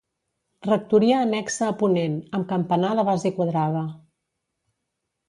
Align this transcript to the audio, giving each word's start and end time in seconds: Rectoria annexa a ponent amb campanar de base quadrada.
Rectoria 0.67 1.19
annexa 1.25 1.67
a 1.67 1.75
ponent 1.81 2.15
amb 2.37 2.47
campanar 2.53 2.89
de 3.01 3.05
base 3.11 3.33
quadrada. 3.37 3.85